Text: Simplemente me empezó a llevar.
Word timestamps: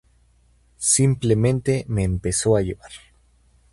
Simplemente 0.79 1.85
me 1.87 2.01
empezó 2.03 2.55
a 2.55 2.63
llevar. 2.63 2.89